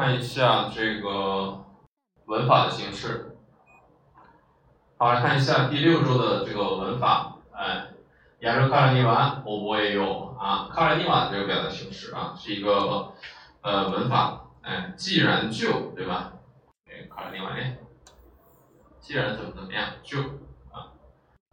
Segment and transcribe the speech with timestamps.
[0.00, 1.62] 看一下这个
[2.24, 3.36] 文法的形式。
[4.96, 7.36] 好，来看一下第六周的这个文法。
[7.52, 7.88] 哎，
[8.38, 10.70] 亚洲卡拉尼瓦，我我也有啊。
[10.72, 13.12] 卡拉尼瓦这个表达形式啊，是一个
[13.60, 14.46] 呃文法。
[14.62, 16.32] 哎，既然就对吧？
[16.86, 17.76] 哎，卡拉尼瓦哎？
[19.00, 20.18] 既然怎么怎么样就
[20.72, 20.96] 啊。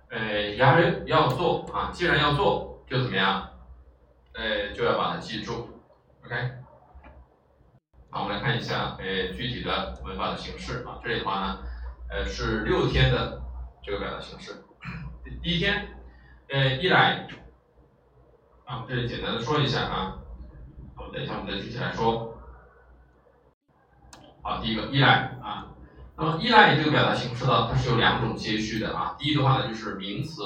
[0.09, 3.49] 哎，亚洲要做啊，既然要做就怎么样？
[4.35, 5.67] 哎，就要把它记住。
[6.25, 6.63] OK。
[8.09, 10.97] 好，我们来看一下，呃，具体的文法的形式啊。
[11.03, 11.59] 这里的话呢，
[12.09, 13.41] 呃，是六天的
[13.83, 14.63] 这个表达形式。
[15.43, 15.89] 第一天，
[16.47, 17.27] 呃，一来，
[18.65, 20.19] 啊，这里简单的说一下啊。
[20.95, 22.33] 好，等一下我们再具体来说。
[24.41, 25.67] 好，第一个依赖啊，
[26.15, 29.17] 那么依赖这个表达形式呢，它是有两种接续的啊。
[29.19, 30.41] 第一的话呢，就是名词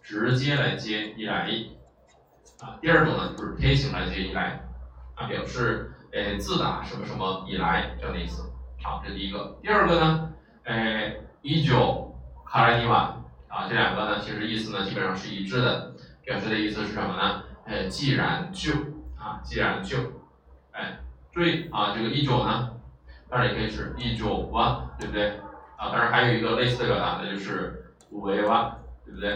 [0.00, 1.50] 直接来接依赖，
[2.60, 4.66] 啊，第二种呢就是贴形来接依赖，
[5.14, 5.92] 啊，表示。
[6.12, 8.50] 诶，自打什么什么以来这样的意思，
[8.82, 9.58] 好，这是第一个。
[9.62, 10.32] 第二个呢，
[10.64, 12.14] 诶，依旧
[12.46, 13.14] 卡莱尼瓦
[13.48, 15.92] 啊，这两个呢，其实意思呢基本上是一致的，
[16.24, 17.42] 表示的意思是什么呢？
[17.66, 18.72] 诶，既然就
[19.18, 19.98] 啊，既然就，
[20.72, 20.98] 哎，
[21.30, 22.70] 注意啊，这个依旧呢，
[23.28, 25.38] 当然也可以是依旧哇，对不对？
[25.76, 29.34] 啊，当然还有一个类似的表达，那就是五 A 哇，对不对？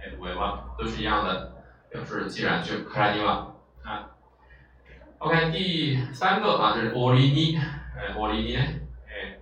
[0.00, 1.52] 哎，五 A 哇都是一样的，
[1.90, 4.08] 表示既然就卡莱尼瓦啊。
[5.21, 8.55] OK，第三个啊，这是オリニ，哎，オリニ，
[9.07, 9.39] 哎，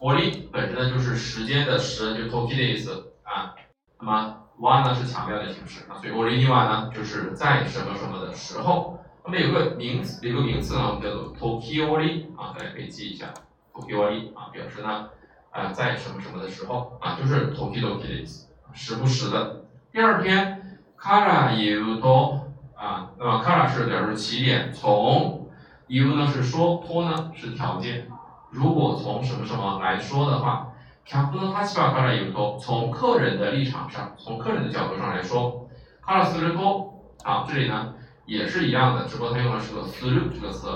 [0.00, 3.54] オリ本身呢就是时间的时，就 toki 的意思啊。
[4.00, 8.98] 那么ワ呢是强调的形式啊，所以オリニワ呢就是在什么什么的时候。
[9.24, 13.32] 那么有个名词，有个名词呢，我们叫做 toki オリ啊，大家可以记一下
[13.72, 15.10] toki オリ啊，表示呢
[15.52, 19.62] 啊在什么什么的时候啊，就是 toki toki 的意思，时不时的。
[19.92, 22.39] 第二篇から言うと。
[22.80, 25.48] 啊，那么 kara 是表示起点，从
[25.86, 28.06] you 呢是说托呢是条件，
[28.50, 30.68] 如果从什么什么来说的话，
[31.08, 35.68] 客の立場から言うと，从客人的立场上，从客人的角度上来说，
[36.04, 36.90] kara すると，
[37.22, 37.94] 啊，这里呢
[38.26, 40.68] 也是一样的，只不过它用的是个する这个词，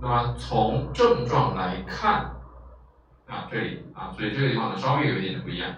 [0.00, 2.30] 那么从症状来看，
[3.26, 5.70] 啊，这里啊，所以这个地方呢稍微有一点的不一样，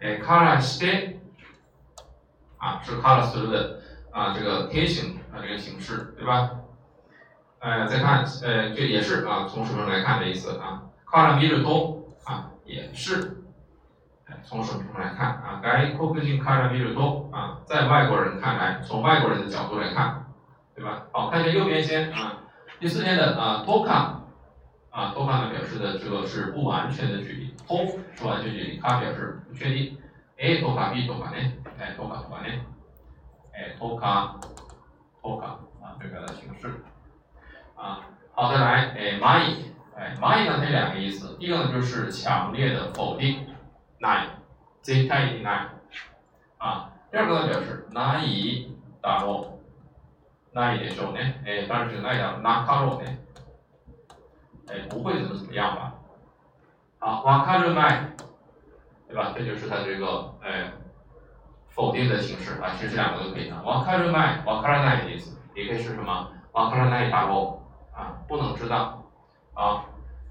[0.00, 1.16] 哎，kara して，
[2.58, 3.80] 啊，是 kara する的。
[4.11, 6.51] 啊，这个贴形啊，这个形式，对吧？
[7.59, 10.83] 呃，再看，呃，这也是啊，从什么来看的意思啊？
[11.11, 13.43] 卡拉米日多啊，也是，
[14.43, 15.59] 从什么什么来看啊？
[15.61, 20.25] 该国人卡拉米日多啊，在外国人看来，从外国人的角度来看，
[20.73, 21.03] 对吧？
[21.11, 22.37] 好，看一下右边先啊，
[22.79, 24.21] 第四天的啊，托卡
[24.91, 29.97] 啊，托卡呢表示的这个是不完全的距离，托是完全距离，卡表示不确定
[30.37, 31.37] ，A 托卡 B 托卡呢？
[31.77, 32.53] 哎，托卡托卡呢？
[33.58, 34.38] 哎，托卡，
[35.22, 35.46] 托卡
[35.80, 36.82] 啊，这个的形式
[37.76, 38.00] 啊，
[38.32, 43.46] 好，再来，哎，蚂蚁，哎，蚂蚁呢，它有两个意思，第一个呢就是强烈的否定，
[44.00, 44.28] ない、
[44.82, 45.68] 絶対にない，
[46.58, 49.60] 啊，第二个呢表示难以だろ
[50.52, 53.18] う、ないでしょうね，哎，当然是ないだろう、なかろうね，
[54.68, 55.94] 哎，不会怎么怎么样吧，
[56.98, 58.10] 好，わかるない，
[59.08, 59.32] 对吧？
[59.36, 60.72] 这就是它这个，哎。
[61.68, 63.56] 否定的形式啊，其实这两个都可以的。
[63.62, 66.30] わかるまい、わからない的意思，也可以是什么？
[66.52, 67.58] わからないだろ
[67.94, 69.02] う啊，不能知道
[69.54, 69.86] 啊。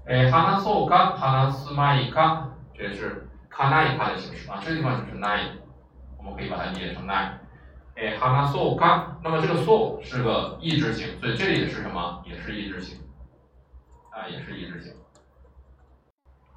[0.06, 2.44] 诶，話そうか、話すまいか，
[2.74, 4.58] 这是かないか的形式啊。
[4.64, 5.48] 这个地方就是ない，
[6.16, 7.38] 我们可以把它理解成ない。
[7.96, 12.22] 诶，話そうか，那么这个 so 是个意志型，所以这里也是什么？
[12.24, 12.98] 也是意志型
[14.10, 14.92] 啊，也是意志型，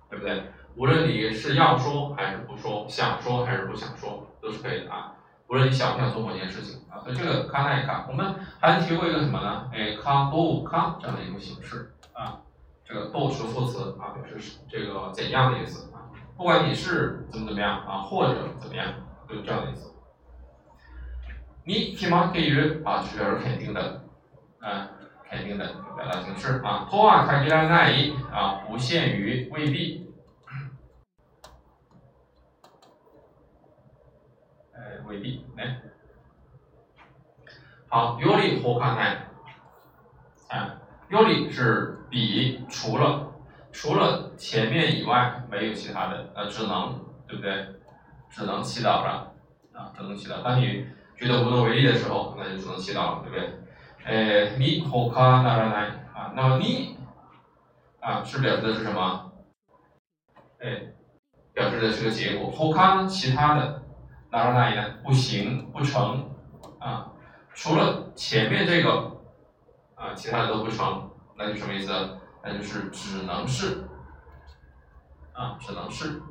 [0.10, 0.44] 对不对？
[0.76, 4.26] 无论你是要说还是不说，想说还是不想说。
[4.43, 5.15] 都是可以的啊，
[5.49, 9.71] 无论你想不想做某件事情啊，所以这个卡那一看，我们还提过一个什么呢？
[9.73, 12.41] 哎，卡多卡这样的一种形式啊，
[12.85, 16.11] 这个多是副词啊，表示这个怎样的意思啊？
[16.37, 18.93] 不管你是怎么怎么样啊，或者怎么样，
[19.29, 19.95] 都是这样的意思。
[21.65, 24.03] 你起码给予啊，是表示肯定的，
[24.59, 24.89] 啊，
[25.31, 25.65] 肯定的
[25.97, 26.89] 表达形式啊。
[26.91, 27.93] 托啊，卡吉拉奈
[28.33, 30.02] 啊，不限于未必。
[35.13, 35.77] 未必，来，
[37.89, 39.27] 好，有理或看奈，
[40.49, 40.79] 啊，
[41.11, 43.31] 有理是比除了
[43.71, 47.67] 除了前面以外没有其他的，呃，只能，对不对？
[48.31, 49.35] 只能祈祷了，
[49.75, 50.43] 啊，只能祈祷。
[50.43, 53.53] 当你觉得无能为力的时候，那就只能祈祷了，对不对？
[54.07, 56.97] 诶，你或看那奈，啊，那么你，
[58.01, 59.31] 啊，是表示的是什么？
[60.61, 60.95] 哎，
[61.53, 62.51] 表示的是个结果。
[62.51, 63.82] 或看其他的。
[64.32, 64.84] 哪到哪里呢？
[65.04, 66.30] 不行，不成
[66.80, 67.12] 啊！
[67.54, 69.18] 除了前面这个
[69.96, 71.10] 啊，其他的都不成。
[71.38, 71.92] 那就什么意思？
[72.44, 73.84] 那就是只能是
[75.34, 76.22] 啊，只能是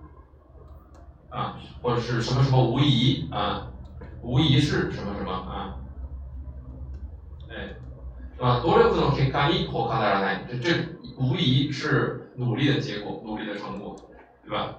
[1.31, 3.69] 啊，或者是什么什么无疑啊，
[4.23, 5.77] 无疑是什么什么啊？
[7.49, 7.75] 哎，
[8.37, 8.61] 是吧？
[8.65, 10.89] 努力の結果に他ならない，这这
[11.19, 13.97] 无疑是努力的结果，努力的成果，
[14.43, 14.77] 对吧？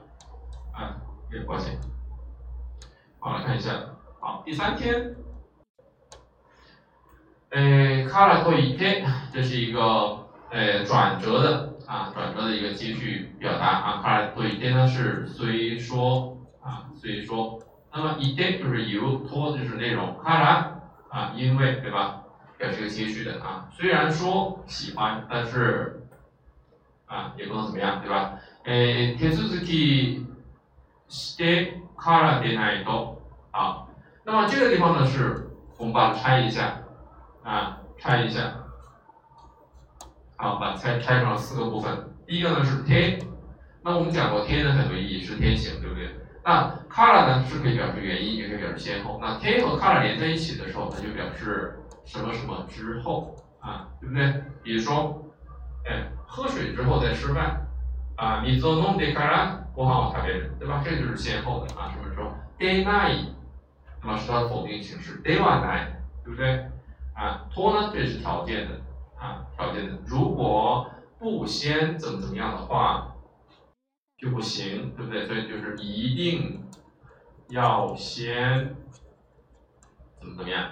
[0.74, 0.98] 啊，
[1.32, 1.80] 也抱歉。
[3.22, 3.72] 好，来看一下，
[4.20, 5.16] 好，第三天。
[7.50, 14.02] 呃，卡拉托伊天，这是一个呃转折的啊，转折的一个接续表达啊。
[14.02, 17.60] 卡拉托伊天呢是虽说啊，虽说，
[17.94, 20.80] 那么伊天就是由托就是内容，卡拉
[21.10, 22.24] 啊，因为对吧，
[22.58, 23.70] 表示一个接续的啊。
[23.74, 26.02] 虽然说喜欢，但是
[27.06, 28.40] 啊也不能怎么样，对吧？
[28.66, 30.26] 呃，手続き
[31.08, 33.11] してからでないと
[33.53, 33.87] 啊。
[34.25, 36.79] 那么这个地方呢，是我们把它拆一下。
[37.45, 38.55] 啊，拆一下，
[40.37, 41.93] 好，把拆拆成了四个部分。
[42.25, 43.19] 第一个呢是天，
[43.83, 46.09] 那我们讲过天的很多意义是天形，对不对？
[46.45, 49.19] 那 color 呢是可以表示原因，也可以表示先后。
[49.21, 54.33] 那天和 color 连在一起的时候，它就表示什么什么之后啊，对不对？
[54.63, 55.21] 比如说，
[55.85, 57.61] 哎，喝水之后再吃饭
[58.17, 60.81] 啊，你做弄的 color 不好他别人，对吧？
[60.85, 63.31] 这就是先后的啊，什么时候？day night，
[64.03, 65.87] 那么是它的否定形式，day one night，
[66.25, 66.67] 对不对？
[67.15, 68.81] 啊，托呢，这是条件的
[69.19, 69.99] 啊，条件的。
[70.07, 73.15] 如果不先怎么怎么样的话，
[74.19, 75.27] 就不行，对不对？
[75.27, 76.65] 所以就是一定
[77.49, 78.75] 要先
[80.19, 80.71] 怎么怎么样。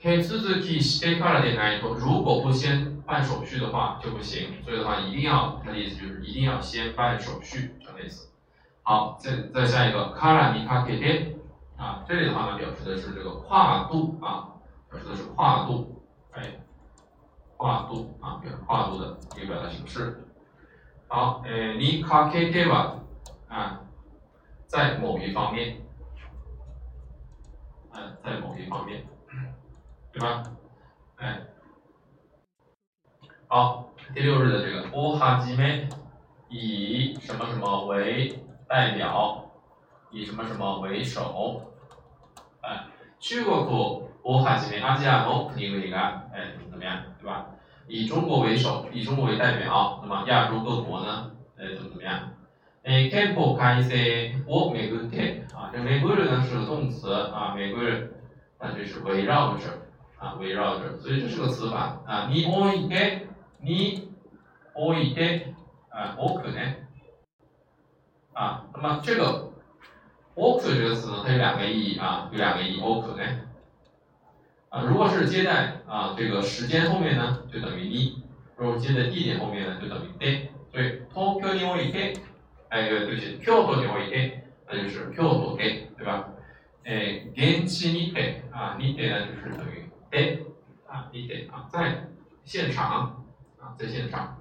[0.00, 4.62] 可以自自替 stay 快了点来说，如果不先办手续的话就不行。
[4.64, 8.28] 所以的话，一定要，它的意思就是一定要先办手续，这样的意思。
[8.82, 11.37] 好，再再下一个 kara ni kakete
[11.78, 14.52] 啊，这里的话呢，表示的是这个跨度啊。
[14.90, 16.02] 表示的是跨度，
[16.32, 16.58] 哎，
[17.58, 20.26] 跨度啊，表示跨度的一个表达形式。
[21.08, 22.98] 好，呃，你卡 K K 吧，
[23.48, 23.82] 啊，
[24.66, 25.76] 在某一方面，
[27.92, 29.06] 嗯，在某一方面，
[30.10, 30.42] 对吧？
[31.16, 31.42] 哎，
[33.46, 35.86] 好，第六日的这个波哈基梅
[36.48, 39.47] 以什么什么为代表，
[40.10, 41.62] 以什么什么为首，
[42.62, 42.86] 哎，
[43.18, 44.02] 去过国。
[44.22, 47.46] 我哈基梅阿基亚诺肯定会应该，哎，怎么样，对吧？
[47.86, 52.28] 以中国为首，以中国为代表，那么亚洲各国呢，哎，怎么怎么样？
[52.84, 55.04] 哎，campo 看一些我美国的
[55.54, 58.12] 啊，这美国人呢是个动词啊，美国人
[58.60, 59.64] 那就是围绕着
[60.18, 62.28] 啊，围绕着，所以这是个词法啊。
[62.30, 63.28] 你多一点，
[63.60, 64.10] 你
[64.74, 65.54] 多一点
[65.88, 66.74] 啊，我可能
[68.34, 69.47] 啊，那么这个
[70.37, 73.25] work 这个词呢，它有两个意义啊，有两个意义，我可能。
[74.69, 78.23] 啊，如果是接在啊这个时间后面呢，就等于一；
[78.57, 80.47] 如果接在地点后面呢，就等于 day。
[80.71, 82.17] 所以東京において，
[82.69, 86.29] 哎，对不起，京都において，那就是京都 day，对吧？
[86.83, 90.39] 哎，現地にて啊，にて呢就是等于 day
[90.87, 92.07] 啊，にて啊，在
[92.43, 93.23] 现场
[93.59, 94.37] 啊，在现场。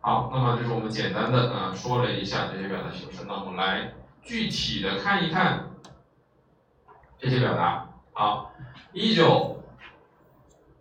[0.00, 3.92] 好，那么这是我们简单的啊说了一下这些表达形式，那我们来
[4.23, 5.69] 具体的看一看
[7.19, 7.87] 这些表达。
[8.13, 8.49] 好。
[8.95, 9.57] 依旧，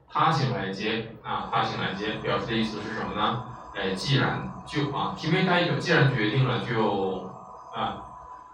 [0.07, 3.43] 他行来接啊，他行来接，表示的意思是什么呢？
[3.75, 7.31] 哎，既然就啊，提名他一种，既然决定了就
[7.75, 8.05] 啊，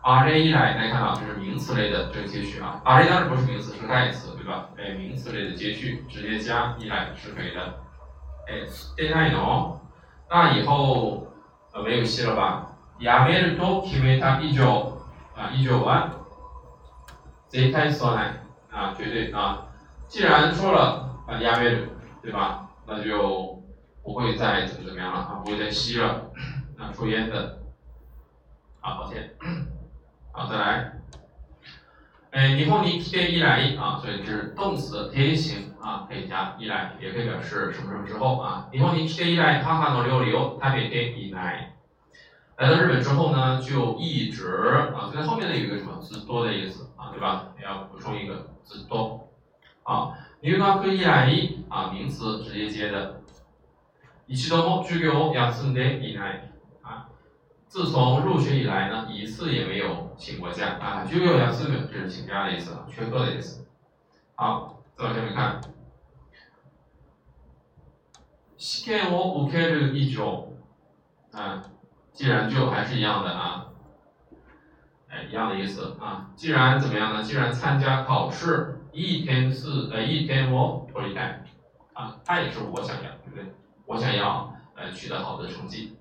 [0.00, 4.68] 把这一来，大家看到这是名词类的这个接续啊，把这当然不是名词，是代词，对吧？
[4.78, 7.80] 哎，名词类的接续，直接加一来是可以的。
[8.47, 8.62] 哎，
[8.97, 9.76] 对待喏，
[10.30, 11.26] 那以后
[11.73, 12.67] 呃没有戏了吧？
[13.00, 15.00] 亚美尔多提名他依旧
[15.36, 16.10] 啊，依旧完，
[17.48, 18.34] 这开始来。
[18.70, 19.66] 啊，绝对啊！
[20.06, 21.78] 既然说了啊，压约的，
[22.22, 22.68] 对吧？
[22.86, 23.60] 那就
[24.04, 26.30] 不会再怎么怎么样了啊，不会再吸了
[26.78, 27.58] 啊，抽烟的。
[28.80, 29.34] 啊，抱歉。
[30.30, 30.92] 好，再来。
[32.30, 38.68] 哎，以后你贴一来啊，所以这是动词贴形啊，可以加一来，也可以表示什么什么之后啊。
[38.70, 41.74] 以后你贴一来，哈哈诺六六，他别贴一来。
[42.57, 44.47] 来到日本之后呢，就一直
[44.95, 47.53] 啊，在后面的有一个什么字多的意思啊，对吧？
[47.62, 48.47] 要补充一个。
[48.63, 49.29] 字多，
[49.83, 51.29] 啊，入学以来
[51.67, 53.19] 啊，名词直接接的。
[54.25, 56.50] 一度も授業を休んでいない。
[56.81, 57.09] 啊，
[57.67, 60.77] 自从入学以来呢，一次也没有请过假。
[60.79, 63.67] 啊，授業休む这是请假的意思，缺课的意思。
[64.35, 65.59] 好，再往下面看。
[68.57, 70.47] 試験を受ける以上，
[71.33, 71.62] 啊，
[72.18, 73.66] 既然就还是一样的啊。
[75.08, 76.30] 哎，一样的意思啊。
[76.34, 77.22] 既然怎么样呢？
[77.22, 81.44] 既然参加考试，一天四呃一天我托一代
[81.92, 83.54] 啊，他也是我想要，对不对？
[83.87, 85.96] 我想要呃取得好的成绩。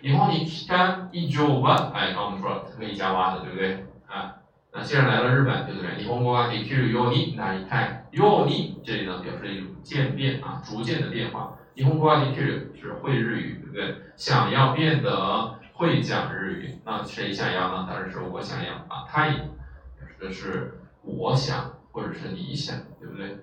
[0.00, 3.84] 以后你干一九吧，哎，刚我们说了可以加哇的，对不对？
[4.06, 4.36] 啊，
[4.72, 6.00] 那既然来了日本，对不对？
[6.00, 11.56] 以后我啊，你 Q 有你，那你看有你这里呢，表示一种渐变啊，逐渐的变化。
[11.78, 14.02] 以后我啊，你 Q 是会日语，对不对？
[14.16, 17.86] 想要变得会讲日语，那谁想要呢？
[17.88, 23.38] 当然是我想要啊，他也表示的是我想或者是你想，对不对？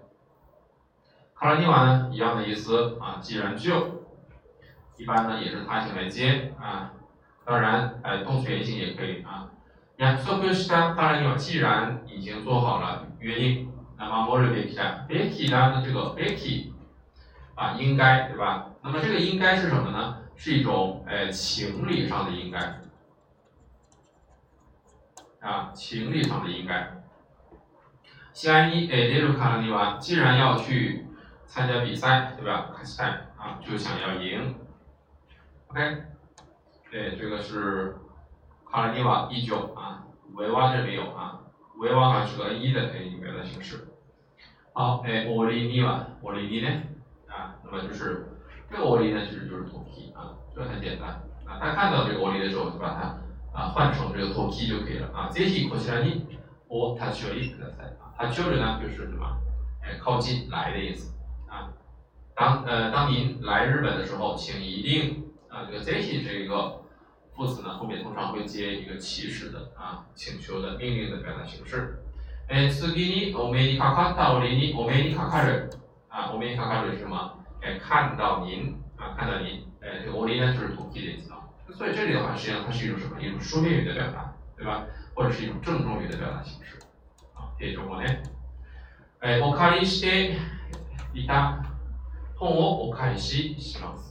[1.33, 4.03] 卡拉尼瓦呢，一样的意思啊，既然就。
[4.97, 6.93] 一般呢也是他形来接啊，
[7.45, 9.51] 当然，哎，动词原形也可以啊。
[9.97, 16.73] 呀，说不是当然有，既然已经做好了约定，那么莫瑞贝提的贝提的这个贝提
[17.55, 18.71] 啊，应该对吧？
[18.83, 20.21] 那么这个应该是什么呢？
[20.35, 22.59] 是一种哎情理上的应该
[25.39, 27.03] 啊，情理上的应该。
[28.33, 31.07] 西安一哎，列入卡拉尼瓦，既然要去
[31.45, 32.71] 参加比赛，对吧？
[32.75, 33.07] 卡西泰
[33.37, 34.55] 啊，就想要赢。
[35.67, 36.03] OK，
[36.91, 37.95] 对，这个是
[38.69, 41.39] 卡尔尼瓦一九啊，维瓦这没有啊，
[41.77, 43.87] 维瓦还是个一的哎里面的形式。
[44.73, 46.69] 好，哎，奥利尼瓦，奥利尼呢？
[47.34, 48.26] 啊，那么就是
[48.70, 55.30] 这个奥利呢，其实就是 Toki 啊，这个很简单啊，大家看到这个奥利的时候，就把它啊换成这个 Toki 就可以了啊。
[55.30, 56.26] ぜひこちらに
[56.68, 59.36] お立ち寄りください啊，立ち寄る呢就是什么？
[59.82, 61.14] 哎，靠近来的意思
[61.48, 61.72] 啊。
[62.34, 65.24] 当呃当您来日本的时候，请一定。
[65.50, 66.80] 啊，这个 zeti 这个
[67.34, 71.98] 副词呢，后面通常会接一个祈使的啊，请求的命令的表达形式。
[72.48, 75.68] 哎，次にお目にかかった折にお目にかかる
[76.14, 77.38] 啊，お目にかかる是什么？
[77.62, 79.66] 哎，看到您啊，看到您。
[79.80, 81.38] 哎，这个折呢就是土地的意思啊。
[81.72, 83.20] 所以这里的话，实际上它是一种什么？
[83.20, 84.84] 一种书面语的表达，对吧？
[85.14, 86.78] 或者是一种郑重语的表达形式。
[87.34, 88.08] 啊，这种我呢，
[89.20, 90.36] 哎，お借りして
[91.14, 91.58] いた
[92.38, 94.10] 本をお返しします。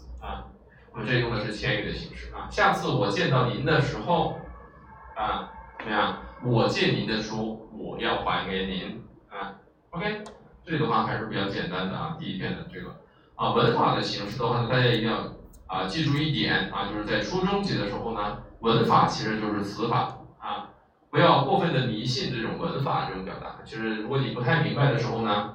[0.92, 2.50] 我们这用的是前语的形式啊。
[2.50, 4.40] 下次我见到您的时候，
[5.16, 6.18] 啊，怎么样？
[6.44, 9.56] 我借您的书，我要还给您啊。
[9.92, 10.24] OK，
[10.65, 12.17] 这里的话还是比较简单的啊。
[12.19, 12.97] 第一篇的这个
[13.37, 15.19] 啊，文法的形式的话呢，大家一定要
[15.67, 20.71] 啊记住一点啊，就是在初中级的时候呢，文法其实就是词法啊，
[21.11, 23.57] 不要过分的迷信这种文法这种表达。
[23.65, 25.55] 其实如果你不太明白的时候呢，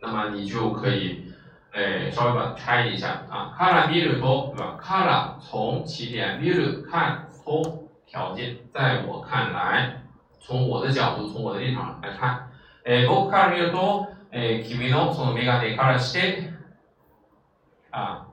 [0.00, 1.26] 那么你就可以。
[1.72, 3.54] 哎，稍微把它拆一下啊。
[3.56, 4.76] 卡拉米ル托，对吧？
[4.76, 10.02] 卡拉从起点，米ル看从条件，在我看来，
[10.40, 12.49] 从我的角度，从我的立场来看，
[12.85, 16.53] 哎，僕から見ると、え、君のその眼鏡からして、
[17.91, 18.27] 啊，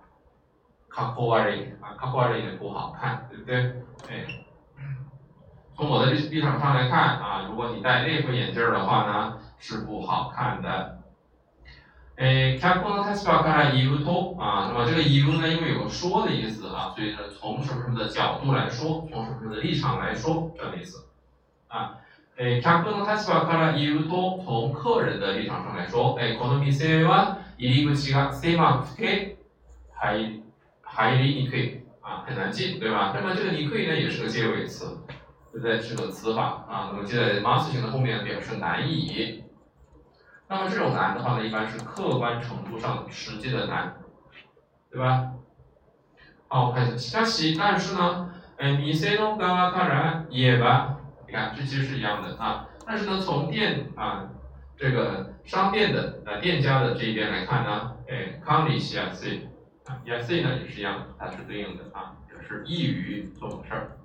[0.91, 3.83] かっこ悪い啊，かっこ悪い的不好看，对不对？
[4.11, 4.45] 哎，
[5.75, 10.99] 从我的立立场上来看啊，如果你戴那副眼镜的话呢，是不好看的。
[12.17, 21.07] 诶，客观的立場から言うと啊，那么这个言う呢，因为有个说的意思啊，所以呢，从什么什么的角度来说，从什么什么的立场来说，这样的意思
[21.69, 21.97] 啊。
[22.37, 29.37] 诶，客观的立場から言うと，从客人的立场上来说，诶，この店は入り口が狭くて
[29.95, 30.43] 入
[30.83, 33.13] 入りにくい啊，很难进，对吧？
[33.15, 34.99] 那么这个にくい呢，也是个介谓词，
[35.53, 35.81] 对不对？
[35.81, 39.45] 是个词法啊，那么接在 must 型的后面表示难以。
[40.49, 43.95] 那么这种难的话呢，一般是客观程度上实际的难，
[44.91, 45.33] 对吧？
[46.49, 48.29] 好，看一下，しかし但是呢，
[48.59, 50.97] 哎，店の側から言えば，
[51.28, 52.68] 你看这其实是一样的啊。
[52.86, 54.30] 但是呢，从店啊
[54.78, 59.48] 这个商店的呃店家的这一边来看呢，哎，康里西亚 C
[59.86, 63.98] 啊，亚 C 呢也是一样的，它是对应的啊，表示易于做某事儿。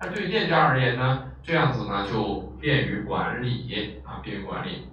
[0.00, 4.88] 那对于店家而言呢，这样子呢就便于管理啊，便于管理。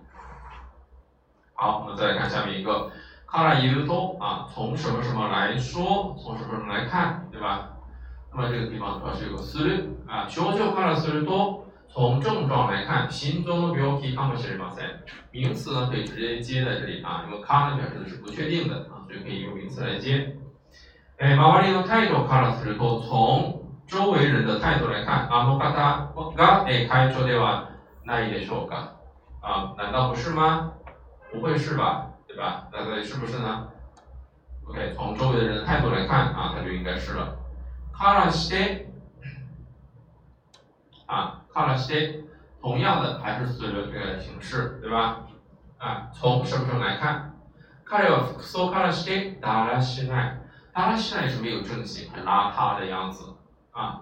[1.53, 2.91] 好，我们再来看下面一个，
[3.25, 7.69] 卡拉伊鲁多啊，从什么什么来说，从什么什么来看，对吧？
[8.31, 15.00] 那么这个地方主要是有个思虑啊，求救卡拉思虑多，从症状来看，心中的病気かもしれません。
[15.30, 20.37] 名词呢可以直接接在这里啊，因为卡呢表示的是不确定的啊，所以可以用名词来接。
[21.18, 25.73] 哎，周りの態度からすると，从周围人的态度来看，あの方
[26.34, 27.68] がえ会長では
[28.04, 28.96] ないでしょうか？
[29.40, 30.73] 啊，难道不是吗？
[31.30, 32.68] 不会是吧，对吧？
[32.73, 33.68] 那到底是不是呢？
[34.66, 37.37] OK，从周围的人的态度来看啊，它就应该是了。
[37.92, 38.58] 卡拉西德
[41.06, 42.25] 啊， 卡拉西德，
[42.61, 45.20] 同样的还是随着这个形式，对吧？
[45.78, 47.34] 啊，从什么什么来看？
[47.84, 50.38] 卡拉索卡拉西德达拉西奈，
[50.73, 53.34] 达拉西奈是没有正形，很邋遢的样子
[53.73, 54.00] 啊。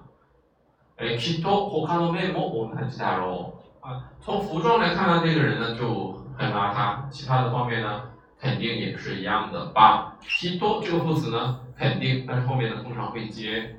[0.96, 3.86] 诶，きっと他の面も同じだろう。
[3.86, 6.20] 啊，从服装来看呢，这个人呢就。
[6.34, 8.04] 很邋遢，其他的方面呢
[8.40, 9.66] 肯定也是一样的。
[9.66, 13.76] 把提多这个副词呢，肯定，但是后面呢通常会接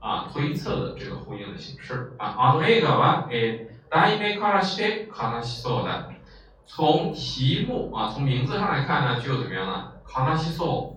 [0.00, 2.36] 啊推测的这个呼应的形式啊。
[2.38, 6.10] あの映画はえ題名からして悲しそうだ。
[6.66, 9.92] 从题目啊，从名字上来看呢，就怎么样呢？
[10.06, 10.96] 悲しそ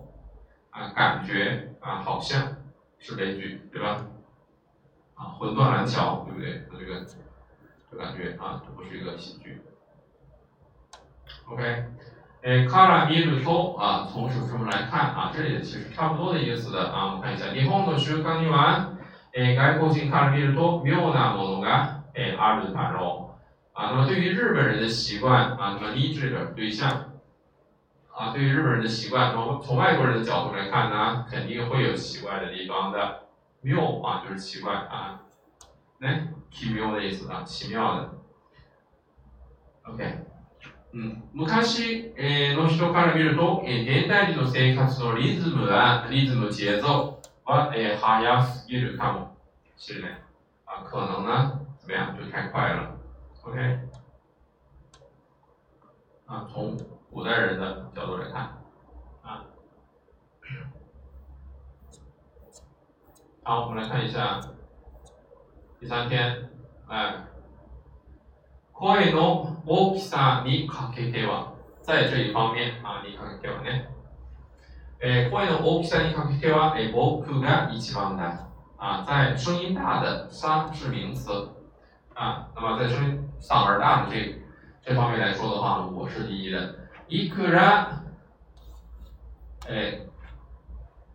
[0.73, 2.55] う啊，感觉啊，好像
[2.99, 4.05] 是悲剧，对吧？
[5.15, 6.65] 啊，魂断蓝桥，对不对？
[6.71, 7.05] 这个
[7.91, 9.61] 就感觉啊，这不是一个喜剧。
[11.49, 11.85] OK。
[12.43, 15.31] えから見ると啊，从什么什么来看啊？
[15.35, 17.05] 这里其实差不多的意思的啊。
[17.05, 18.95] 我们看一下，日本の習慣には、
[19.33, 23.31] え外国人から見ると妙なものが、えあるだろ
[23.73, 23.79] う。
[23.79, 27.11] 啊，那么对于日本人的习惯啊，那么你这个对象
[28.13, 33.23] 啊，对于日本人的习惯，那么从外国人的角度来看呢，肯定会有奇怪的地方的。
[33.61, 35.21] 妙啊，就是奇怪啊。
[35.99, 38.09] 来，奇妙的意思啊，奇妙的。
[39.83, 40.30] OK。
[40.94, 42.12] うん、昔、
[42.54, 49.36] の人から見ると、現代人の生活のリズムは、リズム节奏は、えー、早すぎるかも
[49.76, 50.22] しれない。
[50.84, 52.98] 可能呢，怎么样，就太快了。
[53.42, 53.78] OK，
[56.26, 56.76] 啊，从
[57.10, 58.58] 古代人的角度来看，
[59.22, 59.44] 啊，
[63.42, 64.40] 好，我们来看一下
[65.80, 66.50] 第三天，
[66.88, 67.31] 哎。
[68.72, 73.88] 声の大きさにかけては、在这一方面啊，にかけてはね、
[75.00, 78.48] えー、声の大きさにかけては、えー、僕が一番だ。
[78.78, 81.48] 啊，在声音大的沙是名词
[82.14, 84.42] 啊，那么在声音嗓门大的这
[84.84, 86.74] 这方面来说的话，我是第一的。
[87.08, 88.02] いくら、
[89.68, 90.08] え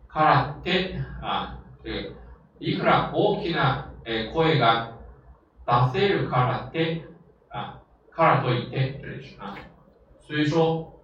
[0.08, 2.14] ー、からって啊，这个
[2.60, 4.92] いくら大きな、えー、声が
[5.66, 7.04] 出せるからって
[7.50, 7.80] 啊，
[8.10, 9.56] 卡尔多伊天，这里是啊，
[10.20, 11.00] 所以说，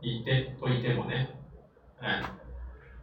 [0.00, 1.26] 伊天多伊天もね，
[2.00, 2.22] 哎，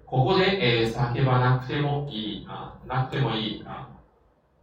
[0.05, 3.89] ここでえー叫ばなくてもいい啊，なくてもいい啊，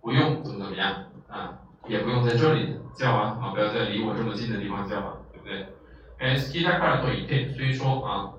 [0.02, 5.66] 不用怎么怎么样啊，也不用在这里叫啊啊，不要在离我这么近的地方叫啊，对不对？
[6.18, 8.34] え好きだからといって，所以说啊，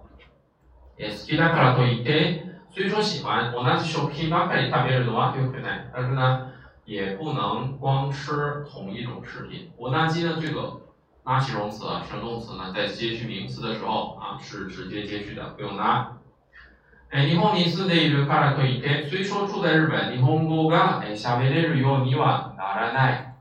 [0.97, 6.50] え好きだからといって，所以说喜欢同じ食品ばかり食べるのは良くない，但是呢。
[6.84, 9.70] 也不能光吃同一种食品。
[9.76, 10.80] 我那基呢，这个
[11.24, 16.16] 拉形容词、啊，形容动词呢，在接续名词的时候啊，是直接接续的，不用拉。
[17.10, 23.32] 哎，日本に住んでいるからといって、虽说住在日本，日本語が哎喋れるようにはならない。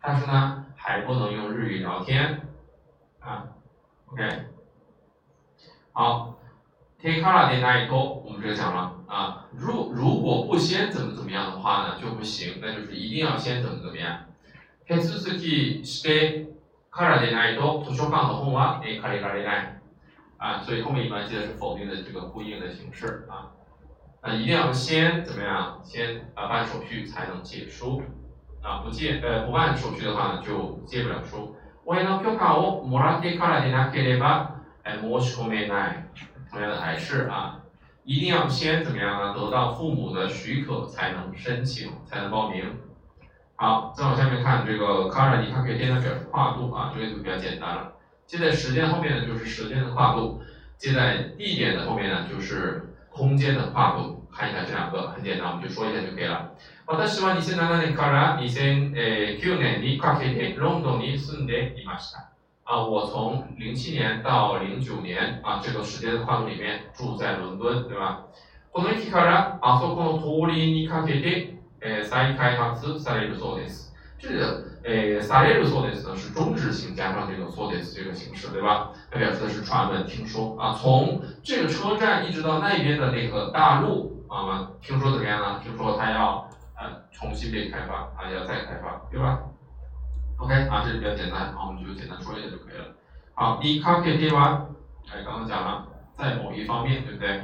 [0.00, 2.40] 但是呢，还不能用日语聊天
[3.20, 3.48] 啊。
[4.06, 4.46] OK，
[5.92, 6.33] 好。
[7.04, 14.26] take からでないと，我们这个讲了啊，如如果不先怎么怎么样的话呢，就不行，那就是一定要先怎么怎么样。
[14.88, 16.48] 手続きして
[16.90, 19.80] からでないと図書館の本は借りられない。
[20.38, 23.52] 啊，所以后面一般记得是否定的这个呼应的形式啊。
[24.22, 25.78] 那一定要先怎么样？
[25.82, 28.02] 先啊办手续才能借书
[28.62, 31.56] 啊，不借呃不办手续的话呢，就借不了书。
[31.86, 36.04] 親の許可をもらってからでなければ申し込めない。
[36.54, 37.60] 同样的还是啊，
[38.04, 39.34] 一定要先怎么样呢？
[39.34, 42.64] 得到父母的许可才能申请，才能报名。
[43.56, 47.92] 好，再往下面看这个 c a r 你看可以变成表示跨度啊，这个就比较简单了。
[48.26, 50.40] 接在时间后面呢，就是时间的跨度；
[50.76, 54.18] 接在地点的后面呢，就是空间的跨度。
[54.32, 56.52] 看一下这两个很简单，我们就说一下就可以了。
[56.86, 62.30] 私は2007年から2009年にかけてロンドンに住んでいました。
[62.64, 68.26] 啊，我从零七年到零九年啊，这个时间的跨度里面住在伦敦，对吧？
[68.72, 73.90] この駅からあそこの通りにかけて、え再開発されるそうです。
[74.16, 78.92] 这里的えされるそうです呢是中置型加上这个そうです这个形式，对吧？
[79.10, 80.78] 它表示的是传闻、听说啊。
[80.80, 85.60] 从这个车站一直到那边的那个大路啊，听说怎么样呢？
[85.64, 89.40] 听说它要呃重新被开发啊，要再开发，对吧
[90.38, 92.84] ？OK 啊，这里比较简单，好，我们就简单说一下就可以了。
[93.34, 95.86] 好，第一 c a k e t 哎，刚刚讲了，
[96.16, 97.40] 在某一方面，对不对？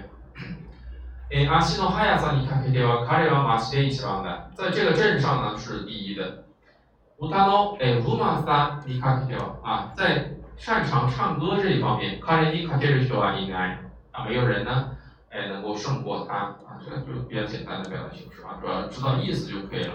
[1.29, 4.49] 诶，足の速さにかけては彼はマシで一番だ。
[4.55, 6.45] 在这个镇上呢是第一的。
[7.19, 13.79] 歌の诶うまさにかけては啊，在擅长唱歌这一方面，彼にかける人はいない
[14.12, 14.97] 啊，没有人呢，
[15.31, 19.95] 哎，能够胜过他啊，这个就比较简单的表达形式啊，主要知道意思就可以了。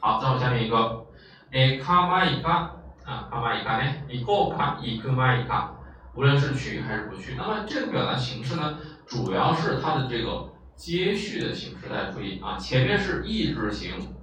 [0.00, 1.06] 好，再往下面一个，
[1.52, 2.70] 诶，卡玛伊卡
[3.04, 3.92] 啊，卡玛伊卡呢？
[4.08, 5.72] 你过卡伊克玛伊卡，
[6.14, 11.88] 无论是去还是不去，那么这个表达形式呢，主要是它的这个接续的形式。
[11.88, 14.14] 大家注意啊，前面是意志型，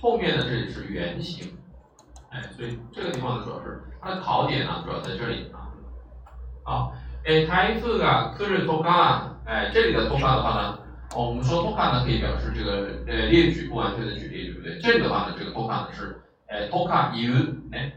[0.00, 1.56] 后 后面的这里是原形，
[2.30, 5.70] 哎，所以这个地方呢主要是它的考点呢主要在这里啊。
[6.64, 6.92] 好，
[7.24, 10.78] 哎，台风が来るとか，哎，这里的とか的话呢，
[11.14, 14.78] 哦，我们说とか呢可以表示这个呃列举不完全的举例，对不对？
[14.80, 17.92] 这里的话呢，这个とか呢是哎とか言う，哎，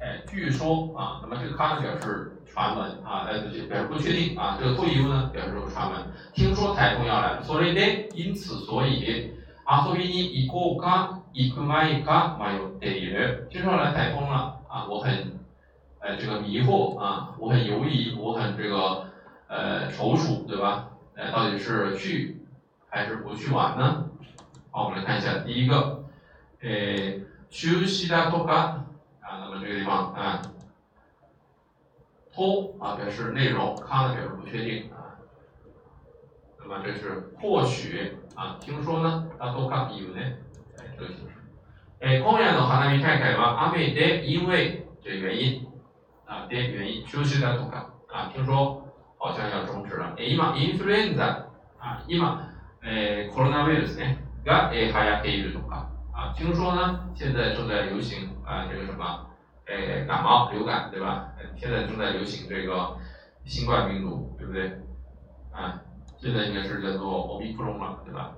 [0.00, 6.02] 哎，据说啊，那么这个か呢表示传闻啊，哎，不表示不确定啊，这个という呢表示传闻，
[6.34, 7.80] 听说台风要来，所以呢，
[8.14, 9.32] 因此所以。
[9.66, 13.48] 遊びに行こうか行く前か迷っている。
[13.48, 15.40] 听说来台风了啊，我很
[16.00, 19.06] 呃这个迷惑啊，我很犹疑，我很这个
[19.48, 20.87] 呃踌躇，对吧？
[21.18, 22.44] 呃，到底是去
[22.88, 24.10] 还是不去玩呢？
[24.70, 26.04] 好，我们来看一下第一个，
[26.60, 28.84] 呃，休息だとか
[29.20, 30.42] 啊，那么这个地方啊，
[32.34, 35.18] と啊表示内容，か呢表示不确定啊，
[36.58, 38.18] 那么这是或许。
[38.34, 40.38] 啊，听说呢，あとかいうね，
[40.76, 41.36] 哎，这个形式。
[42.00, 45.64] 哎，今夜の花見大会は雨で因为这原因
[46.26, 48.77] 啊的原因休息だとか啊，听说
[49.18, 50.14] 好像要终止了。
[50.16, 52.50] え今インフルエンザ啊今
[52.82, 59.26] えコロナウイルスねがえ流行っているとか啊，听说呢现在正在流行啊这个什么
[59.66, 61.32] 哎感冒流感对吧？
[61.56, 62.96] 现在正在流行这个
[63.44, 64.80] 新冠病毒对不对？
[65.52, 65.80] 啊。
[66.16, 68.32] 现在应该是叫做 omicron 了，对吧？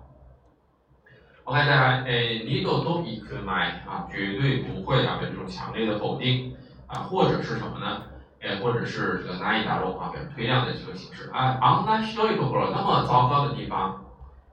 [1.45, 6.57] OK，再来，诶，你都都一可买啊，绝对不会啊，有这种强烈的否定
[6.89, 8.03] 啊，或者是什么呢？
[8.41, 11.59] 诶，或者是这个难以打入啊，表示推量的这个形式啊。
[11.61, 14.05] 昂那需要一个或者那么糟糕的地方，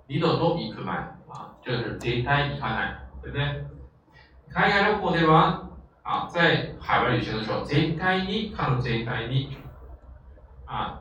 [0.08, 0.94] 你都都一可买
[1.30, 3.66] 啊，这个是絶対行かない，对不对？
[4.54, 5.62] 海外旅行では
[6.04, 9.58] 啊，在海外旅行的时候，絶対に看到絶対に
[10.66, 11.00] 啊。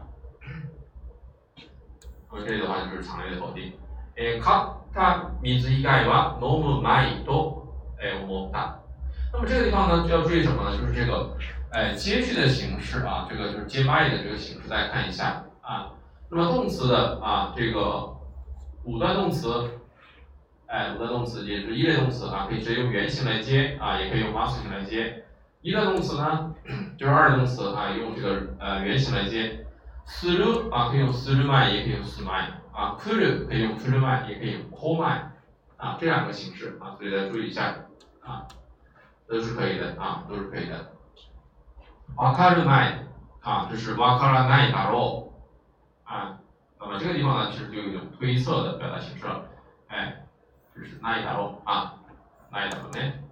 [2.34, 3.72] 这里的话就是强烈的否定。
[4.16, 7.68] え、買った水以外は飲むまいと
[8.00, 8.80] え思った。
[9.32, 10.76] 那么这个地方呢，就要注意什么呢？
[10.76, 11.36] 就是这个，
[11.76, 15.90] 哎，接续的形式啊，这个就是接麦的这个形式，大家看一下啊。
[16.30, 18.14] 那么动词的啊，这个
[18.84, 19.70] 五段动词，
[20.66, 25.24] 哎，五段动词也是一类动词啊，可以直接用原形来接啊，也可以用 must 形来接。
[25.60, 26.54] 一段动词呢，
[26.98, 29.64] 就是二类动词啊，用这个呃原形来接。
[30.04, 32.28] する啊，可以用する前，也可以用す前
[32.72, 32.98] 啊。
[32.98, 35.32] 来る可以用来る前，也可以用来前
[35.76, 37.74] 啊，这两个形式啊，所以大家注意一下
[38.20, 38.46] 啊，
[39.28, 40.90] 都是可以的啊，都是可以的。
[42.17, 43.05] わかる前
[43.43, 45.31] 啊，这是わからないだろ
[46.05, 46.39] う啊。
[46.79, 49.45] 那么这个地方呢，其实就有一种推测的表达形式了。
[49.87, 50.25] 哎，
[50.75, 51.93] 就是ないだろう啊，
[52.51, 53.23] ないだろうね。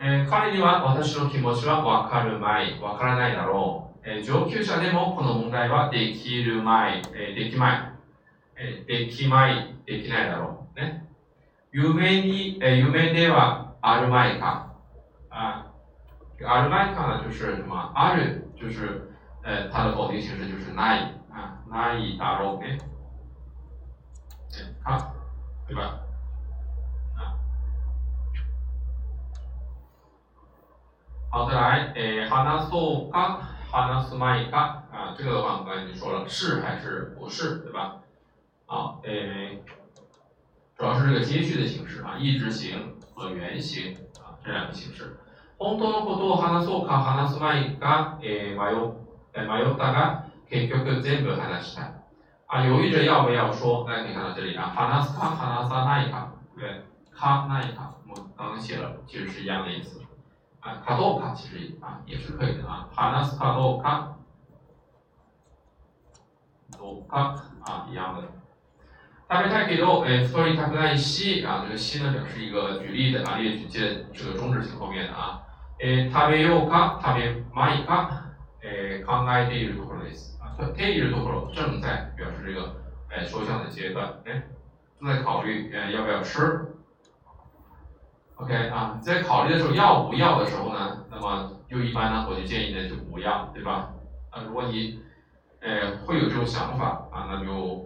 [0.00, 3.98] え彼には私の気持ちはわかる前、わからないだろう。
[4.04, 7.92] え上級者でもこの問題はできる前、えできまい、
[8.56, 10.80] えできまい、できないだろう。
[10.80, 11.06] ね。
[11.70, 14.72] 夢に、え夢ではある前か。
[15.30, 15.67] あ
[16.37, 17.91] る前か呢就是什么？
[17.95, 19.11] ある就是
[19.43, 22.79] 呃它的否定形式就是ない啊，ないだろうね。
[24.83, 25.11] か，
[25.67, 25.99] 对吧？
[27.15, 27.33] 啊，
[31.31, 33.39] 好，再来，诶，話そうか。
[33.71, 38.01] 哈纳斯麦卡啊，这个的话我们刚才已经说了，是还是不是，对吧？
[38.67, 39.63] 啊，诶，
[40.77, 45.17] 主要是这个接续的形式啊，一直形和原形啊这两个形式。
[45.57, 48.65] 本当のことを話そうか話す前か、え迷
[49.35, 51.91] 迷ったが結局全部話した。
[52.47, 60.01] 啊，犹豫着要不要说，大家可以看到这里啊，話すか話さないか，对，かないか，我们刚刚写了，其实是一样的意思。
[60.59, 64.17] 啊，卡多卡其实啊也是可以的啊，哈纳斯卡多卡，
[66.77, 68.21] 多卡啊一样的。
[69.27, 75.41] 大别太给到诶，sorry，它不带西啊，这个西呢表示一个举例的啊，列举接这个中止型后面的啊。
[75.79, 78.05] 诶，食べようか食べまいか
[78.61, 80.31] 诶，考えているところです。
[80.39, 82.67] 啊，ているところ正在表示这个
[83.09, 84.37] 诶说项的阶段，诶，
[84.99, 86.53] 正在考虑诶要不要吃。
[88.37, 93.81] OK 啊，在考虑的时候要不要的时候呢，那么就一般呢，我就建议呢就不要，对吧？
[94.31, 94.89] 啊，如果你
[95.61, 97.77] 呃会有这种想法啊，那就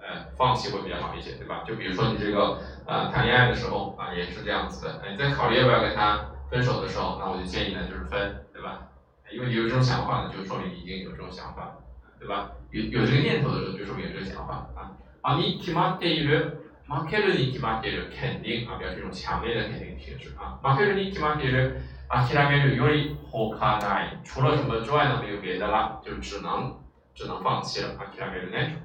[0.00, 1.60] 呃放弃会比较好一些，对吧？
[1.64, 2.50] 就比如说你这个
[2.86, 6.16] 呃谈恋爱的时候啊，也是这样子的，你在考虑要不要跟他
[6.50, 8.88] 分手的时候，那我就建议呢就是分，对吧？
[9.30, 11.76] 因为你有这种想法呢，就说明你已经有这种想法，
[12.18, 12.52] 对吧？
[12.70, 14.92] 有有这个念头的时候，就说明有这个想法啊。
[15.22, 16.62] 啊，你起码得有。
[16.88, 20.58] 負けるに決まっている肯定啊，表示一种强烈的肯定形式啊。
[20.62, 24.18] 負けるに決まっている諦めるより他ない。
[24.24, 26.76] 除了什么之外呢，没有别的了，就只能
[27.14, 27.94] 只能放弃了。
[27.96, 28.76] 諦めるね。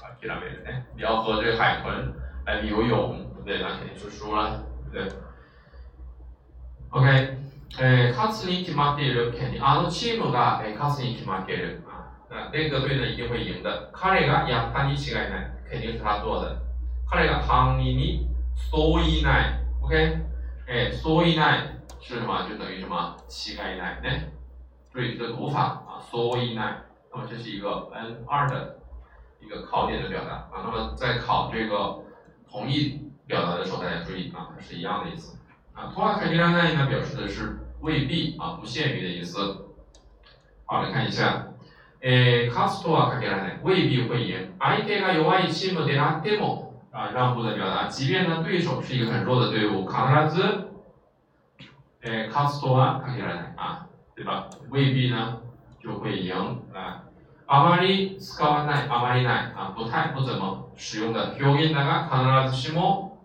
[0.00, 0.82] 諦めるね。
[0.96, 2.12] 你要和这个海豚
[2.46, 3.62] 来游泳，对不 对？
[3.62, 5.16] 那肯定是输了，对不对
[6.90, 7.38] ？OK，
[7.78, 13.90] 诶，勝つに決まっている肯定あのチームが诶勝つに決まっている啊，那那个队呢一定会赢的。
[13.92, 16.56] 彼がやったに違いない，肯定是他做的。
[17.10, 18.28] 彼が他にに
[18.70, 19.60] そういない。
[19.82, 20.24] OK，
[20.68, 22.46] 哎，そういない是什么？
[22.48, 23.16] 就等于什么？
[23.28, 24.28] 乞丐奶奶。
[24.92, 26.74] 注意这个读法啊，そういない。
[27.10, 28.76] 那么这是一个 N 二的
[29.40, 30.62] 一个考点的表达啊。
[30.64, 32.02] 那么在考这个
[32.50, 35.38] 同义表达的时候，大家注意啊，它是一样的意思
[35.76, 35.92] 啊。
[35.94, 39.38] とは限らない呢，表示的是未必啊，不限于的意思。
[40.66, 41.48] 好，来看一下，
[42.00, 44.52] 诶，勝つとは限らない，未必会赢。
[44.58, 49.94] 相手が弱いチームであっても啊，让步的表达，即便呢对手是一个很弱的队伍，必
[50.34, 50.68] ず
[52.02, 53.86] 诶，勝つとは限らない啊，
[54.16, 54.48] 对吧？
[54.70, 55.40] 未必呢
[55.82, 57.04] 就会赢啊。
[57.46, 62.08] あまり使わない、あまりない啊，不太不怎么使用的表現だが
[62.48, 63.18] 必ずしも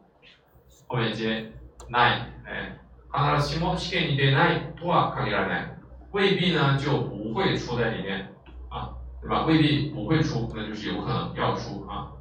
[0.87, 1.53] 后面接
[1.89, 2.79] ない、 え
[3.11, 5.77] 必ずしも試験に出ないとは限らない。
[6.13, 8.33] 未必呢就不会出在里面
[8.69, 9.45] 啊，对吧？
[9.45, 12.11] 未必不会出，那就是有可能要出啊。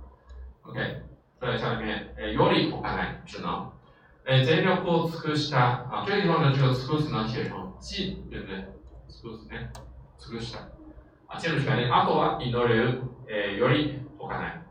[0.62, 1.02] OK，
[1.40, 3.70] 在下面，诶，より不可能，只能。
[4.24, 8.64] 哎，全力を尽くした啊，这个地方的这个尽くす呢写成尽，对不对？
[9.08, 9.70] 尽くすね、
[10.18, 10.58] 尽くした
[11.28, 11.88] 啊，尽了全力。
[11.90, 14.62] あとは祈る、えより不可能，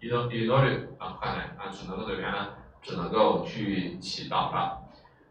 [0.00, 2.48] 祈祈る啊不可能啊，只能够怎么样呢？
[2.82, 4.78] 只能够去祈祷了。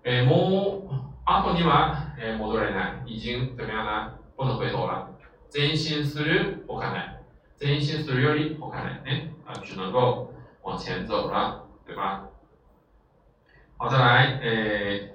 [0.06, 4.12] 哎，もうあとにはえ戻れない，已经怎么样呢？
[4.36, 5.08] 不能回头了。
[5.50, 7.00] 前進する不可能，
[7.58, 12.24] 前進するより不可能ね啊，只能够往前走了，对吧？
[13.78, 15.14] 好，再来，诶，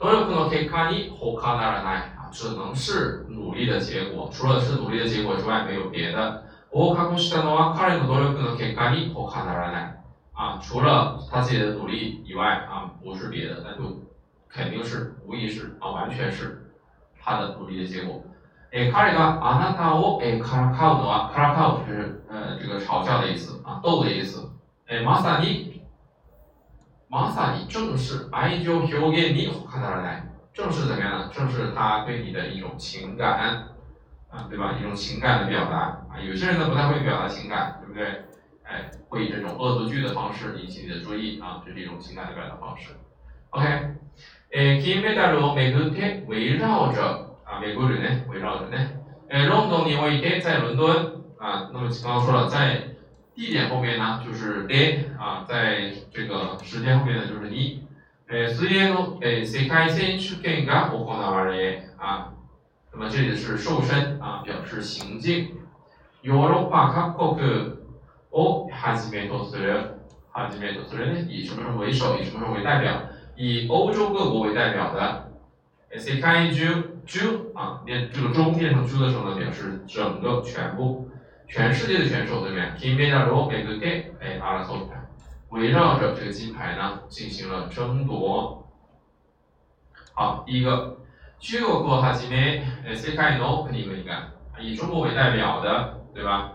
[0.00, 6.42] 努力の結果に他ならない啊，只能是努力的结果，除了是努力的结果之外，没有别的。
[6.72, 9.99] 合格したのは彼の努力の結果に他ならない
[10.39, 14.01] 啊，除了他自己的努力以外啊，不是别的，那就
[14.49, 16.69] 肯定是无疑是啊，完全是
[17.19, 18.21] 他的努力的结果。
[18.71, 24.49] 诶，彼があなたを诶からかうのはからかう是呃这个嘲笑的意思啊，逗的意思。
[24.87, 25.81] 诶，まさに
[27.07, 30.21] 马萨尼正是爱情表現に他ならない，
[30.53, 31.29] 正是怎么样呢？
[31.31, 33.69] 正是他对你的一种情感
[34.29, 34.73] 啊，对吧？
[34.77, 35.77] 一种情感的表达
[36.09, 36.19] 啊。
[36.19, 38.25] 有些人呢不太会表达情感，对不对？
[38.69, 42.95] 哎，会以这种恶作剧的方式引起你的注意啊，这是一种情感的表达方式。
[43.51, 43.65] OK，
[44.51, 48.77] 诶，金メダルをめぐって围绕着啊，美国人呢围绕着呢，
[49.29, 52.95] 诶，伦敦において在伦敦啊，那么刚刚说了在。
[53.37, 57.83] 地点后面呢就是 day 啊，在这个时间后面呢就是你。
[58.29, 62.31] 诶，水泳の诶世界選手権が行われ啊，
[62.93, 65.49] 那么这里是瘦身啊，表示行进。
[66.21, 67.37] ヨーロッパ各国
[68.31, 69.95] をはじめとする、
[70.31, 73.01] はじめとする呢，以什么什么为首，以什么什么为代表，
[73.35, 75.25] 以欧洲各国为代表的。
[75.97, 81.09] 世界中中啊，念这个中念成中的时候呢，表示整个全部。
[81.47, 82.75] 全世界的选手对不对？
[82.75, 85.05] 金メダルをめぐって哎争った，
[85.51, 88.65] 围绕着这个金牌呢进行了争夺。
[90.15, 90.97] 好，第一个，
[91.39, 96.53] 中国をはじめ世界の国々が以中国为代表的，对吧？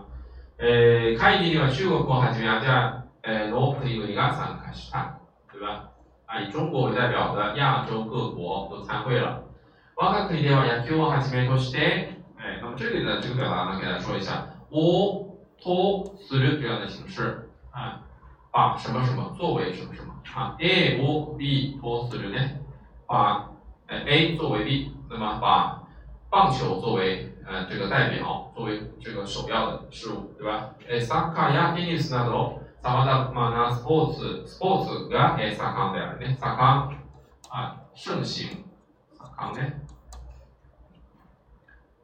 [0.57, 3.03] 呃，会議には中国をはじめアジア
[3.49, 5.17] の国々が参加した，
[5.51, 5.89] 对吧？
[6.27, 9.43] 啊，以中国为代表的亚洲各国都参会了。
[9.95, 14.47] 我が国では野球をはじめとして，哎，那么这里的这个表达呢，给大家说一下。
[14.69, 15.27] 我
[15.61, 18.01] 托する这样的形式啊，
[18.51, 22.39] 把什么什么作为什么什么啊，A 我 B 托する呢，
[23.05, 23.49] 把
[23.87, 25.83] 呃 A 作为 B，那么把
[26.29, 30.73] 棒球作为 呃这个代表，作为这个首要的事物，对吧？
[30.87, 36.97] えサッカーやテニスなどさまざまなスポーツスポーツがえ盛んであるね、盛ん
[37.49, 38.65] 啊盛行，
[39.15, 39.81] 盛んね。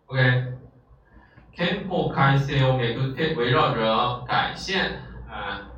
[0.08, 0.58] OK。
[1.56, 5.72] 憲法改正をめぐって围绕着改宪啊，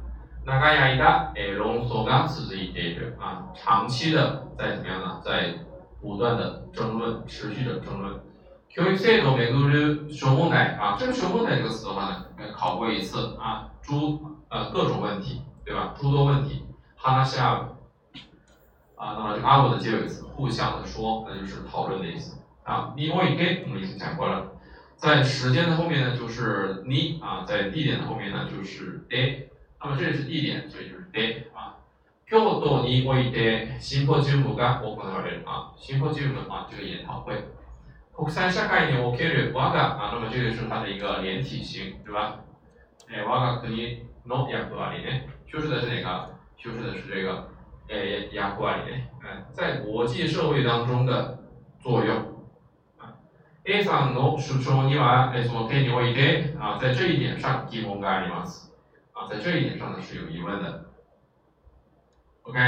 [0.46, 5.22] 長い間え論争が続いている啊，长期的在怎么样呢？
[5.24, 5.54] 在
[6.02, 8.20] 不断的争论，持续的争论。
[8.74, 15.96] 教育制度をめぐる諸問題啊，这个諸問題这个词的话呢，考过一次啊，诸呃各种问题，对吧？
[16.00, 16.66] 诸多问题。
[17.02, 18.22] 話し合う
[18.96, 22.94] 啊，那么这个阿五的结尾词，互相的说，那就是讨论的意思啊。
[22.98, 24.52] 你我一给我们已经讲过了。
[24.98, 29.46] 在时间的后面呢，就是你啊，在地点的后面呢，就是 day。
[29.82, 31.78] 那么这里是地点，所以就是 day 啊。
[32.28, 37.46] 京都においてシンポジウムが行われる啊，シンポジウム啊，这个研讨会。
[38.17, 42.39] 国際社会における我が啊，那么这个是它的一个连体型，对吧？
[43.09, 43.69] 哎，我が国
[44.25, 46.35] の役割ね，就是的是哪个？
[46.57, 47.49] 修饰的是这个
[47.89, 51.39] 诶亚库里内，哎，在国际社会当中的
[51.81, 52.33] 作用。
[53.67, 58.71] A さんの主張には、えーその点において、啊，在这一点上疑問があります。
[59.13, 60.85] 啊，在这一点上呢是有疑问的。
[62.45, 62.59] OK，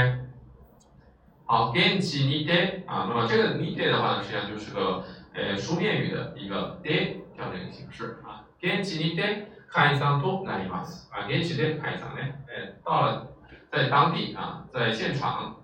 [1.45, 5.03] 好，現地にて啊，那么这个にて的话呢，实际上就是个
[5.36, 8.44] 呃书面语的一个で这样的一个形式啊。
[8.60, 11.08] 現地にて解散となります。
[11.10, 13.26] 啊，現地で解散呢，呃，到了
[13.70, 15.56] 在当地啊，在现场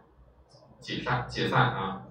[0.80, 2.02] 解散解散啊。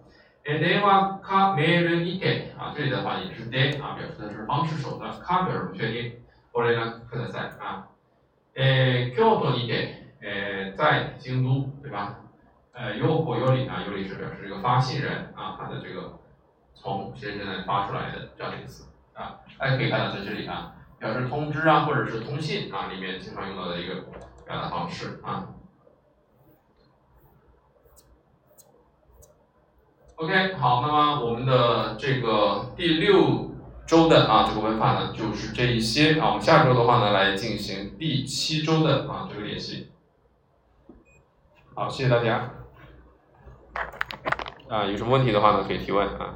[0.45, 6.13] え電話かメールにて啊，这里的话也是で啊，表示的是方式手段，か表示不确定。
[6.53, 7.87] 我来呢，ください啊。
[8.55, 12.15] え京都にてえ在京都，对吧？
[12.71, 16.19] 呃，有火有理啊，有理是表示这个发信人啊，他的这个
[16.74, 19.40] 从谁谁哪发出来的这样的意思啊。
[19.58, 23.94] 大家可以看到在这里啊，表示通知啊，或者是通信啊里面经常用到的一个
[24.44, 25.48] 表达方式啊。
[30.16, 33.50] OK，好，那么我们的这个第六
[33.86, 36.28] 周的啊这个文法呢，就是这一些啊。
[36.28, 39.90] 我们下周的话呢，来进行第七周的啊这个练习。
[41.74, 42.50] 好，谢谢大家。
[44.68, 46.34] 啊，有什么问题的话呢，可以提问啊。